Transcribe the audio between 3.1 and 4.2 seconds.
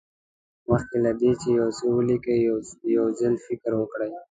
ځل فکر وکړئ.